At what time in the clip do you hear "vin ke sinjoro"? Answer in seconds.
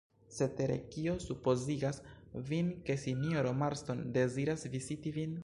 2.49-3.53